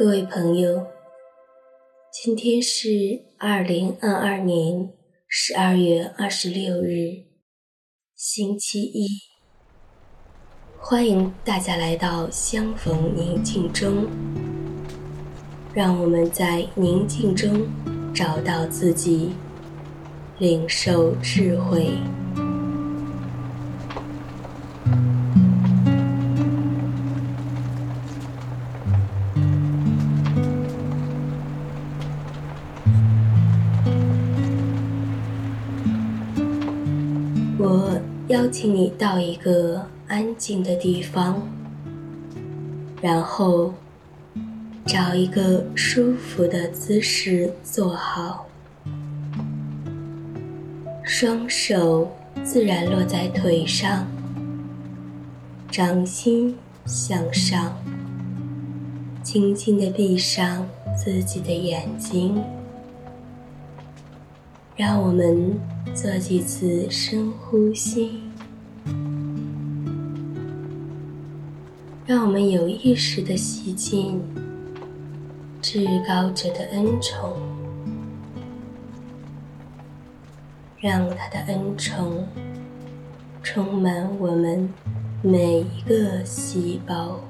[0.00, 0.86] 各位朋友，
[2.10, 2.88] 今天是
[3.36, 4.94] 二零二二年
[5.28, 7.26] 十二月二十六日，
[8.16, 9.06] 星期一。
[10.78, 14.08] 欢迎大家来到相逢宁静中，
[15.74, 17.68] 让我们在宁静中
[18.14, 19.34] 找到自己，
[20.38, 21.90] 领受智慧。
[38.30, 41.42] 邀请你到一个安静的地方，
[43.02, 43.74] 然后
[44.86, 48.46] 找一个舒服的姿势坐好，
[51.02, 52.08] 双手
[52.44, 54.06] 自然落在腿上，
[55.68, 56.56] 掌心
[56.86, 57.76] 向上，
[59.24, 62.40] 轻轻地闭上自己的眼睛。
[64.80, 65.60] 让我们
[65.94, 68.18] 做几次深呼吸，
[72.06, 74.18] 让我们有意识的吸进
[75.60, 77.36] 至高者的恩宠，
[80.78, 82.26] 让他的恩宠
[83.42, 84.66] 充满我们
[85.20, 87.20] 每一个细胞，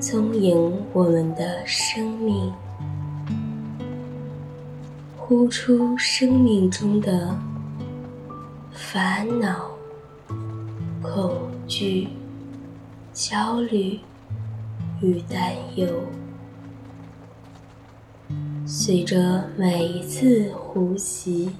[0.00, 2.50] 充盈我们的生命。
[5.26, 7.34] 呼出生命中的
[8.72, 9.70] 烦恼、
[11.00, 12.08] 恐惧、
[13.10, 13.98] 焦虑
[15.00, 15.88] 与担忧。
[18.66, 21.50] 随着每一次呼吸，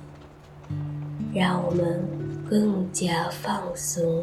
[1.33, 2.06] 让我们
[2.47, 4.22] 更加放松。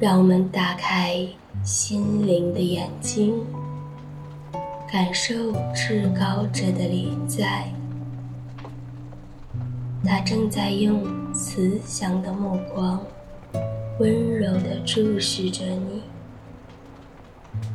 [0.00, 1.14] 让我们打开
[1.68, 3.44] 心灵的眼睛，
[4.90, 7.70] 感受至高者的临在。
[10.02, 12.98] 他正在用慈祥的目光，
[14.00, 16.00] 温柔地注视着你，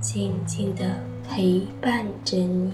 [0.02, 0.96] 静静地
[1.30, 2.74] 陪伴着你。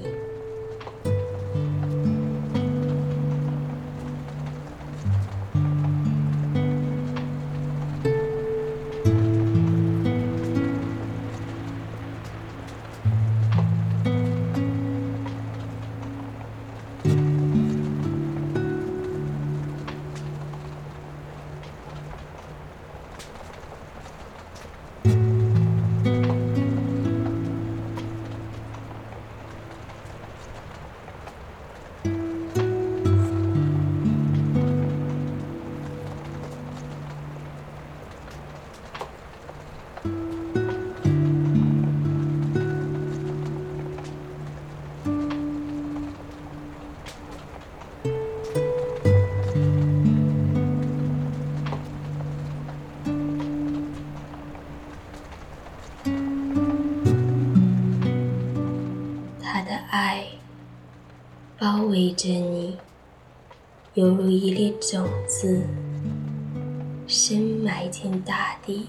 [61.59, 62.77] 包围着你，
[63.93, 65.61] 犹如一粒种子，
[67.05, 68.87] 深埋进大地，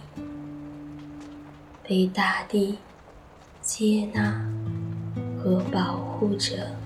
[1.83, 2.79] 被大地
[3.61, 4.49] 接纳
[5.43, 6.80] 和保护着。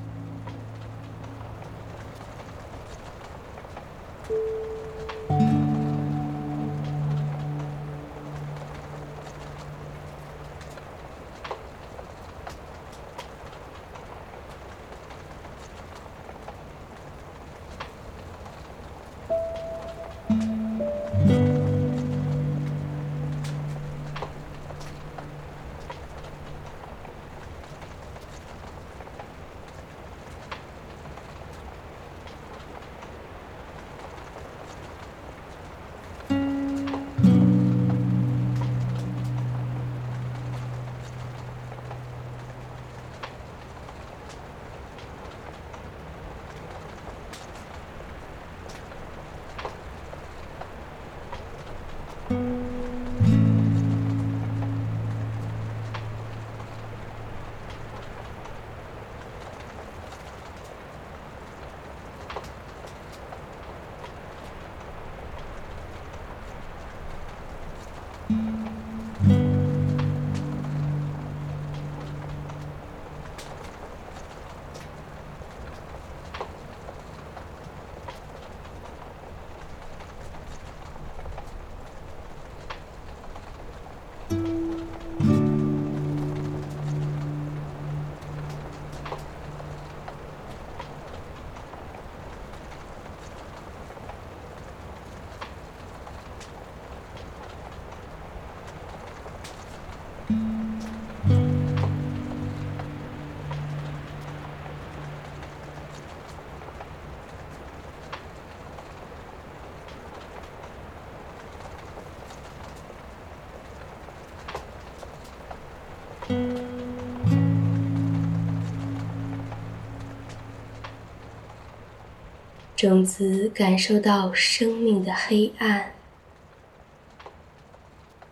[122.86, 125.94] 种子感受到生命的黑暗，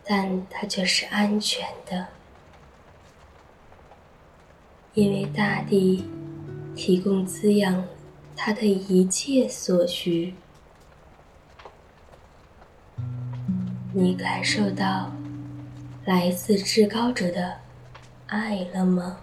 [0.05, 2.09] 但它却是安全的，
[4.93, 6.05] 因为大地
[6.77, 7.83] 提供滋养
[8.37, 10.35] 它的一切所需。
[13.95, 15.11] 你感受到
[16.05, 17.57] 来自至高者的
[18.27, 19.17] 爱了吗？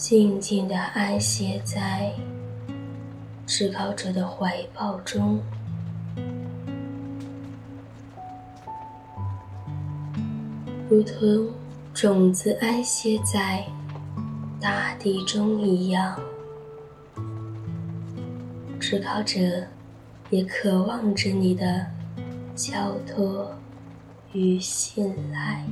[0.00, 2.10] 静静地安歇在
[3.46, 5.38] 至高者的怀抱中，
[10.88, 11.50] 如同
[11.92, 13.62] 种子安歇在
[14.58, 16.18] 大地中一样。
[18.80, 19.38] 至高者
[20.30, 21.86] 也渴望着你的
[22.56, 23.54] 交托
[24.32, 25.62] 与信赖。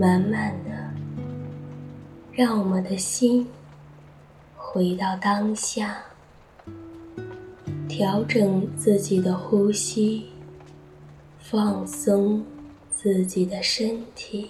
[0.00, 0.70] 慢慢的，
[2.32, 3.46] 让我们的心
[4.56, 5.98] 回到当下，
[7.86, 10.24] 调调整自己的呼吸，
[11.38, 12.42] 放松
[12.90, 14.48] 自己的身体。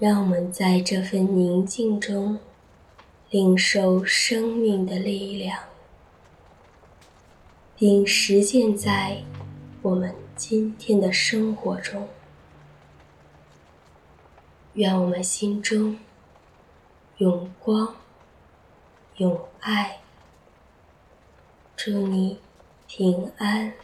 [0.00, 2.38] 让我们在这份宁静中
[3.28, 5.58] 领受生命的力量，
[7.76, 9.22] 并实践在
[9.82, 12.08] 我们今天的生活中。
[14.72, 15.98] 愿我们心中
[17.18, 17.94] 有光，
[19.16, 19.98] 有爱。
[21.76, 22.38] 祝你
[22.88, 23.74] 平安。